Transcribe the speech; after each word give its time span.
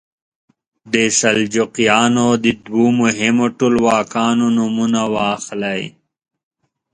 د 0.93 0.95
سلجوقیانو 1.19 2.27
د 2.43 2.45
دوو 2.65 2.85
مهمو 3.01 3.45
ټولواکانو 3.57 4.45
نومونه 4.57 5.01
واخلئ. 5.13 5.83